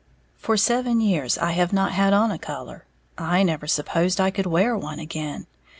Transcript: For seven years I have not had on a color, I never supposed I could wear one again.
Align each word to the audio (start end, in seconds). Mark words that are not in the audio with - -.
For 0.35 0.57
seven 0.57 0.99
years 0.99 1.37
I 1.37 1.51
have 1.51 1.71
not 1.71 1.91
had 1.91 2.11
on 2.11 2.31
a 2.31 2.39
color, 2.39 2.87
I 3.19 3.43
never 3.43 3.67
supposed 3.67 4.19
I 4.19 4.31
could 4.31 4.47
wear 4.47 4.75
one 4.75 4.97
again. 4.97 5.45